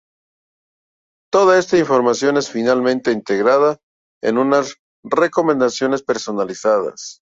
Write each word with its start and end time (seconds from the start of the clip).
Toda 1.31 1.59
esta 1.59 1.77
información 1.77 2.35
es 2.37 2.49
finalmente 2.49 3.11
integrada 3.11 3.77
en 4.23 4.39
unas 4.39 4.77
recomendaciones 5.03 6.01
personalizadas. 6.01 7.19